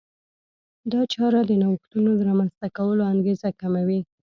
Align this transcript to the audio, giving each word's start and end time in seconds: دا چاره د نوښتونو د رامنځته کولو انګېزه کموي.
دا 0.91 1.01
چاره 1.13 1.39
د 1.45 1.51
نوښتونو 1.61 2.09
د 2.15 2.21
رامنځته 2.29 2.67
کولو 2.77 3.03
انګېزه 3.13 3.49
کموي. 3.59 4.01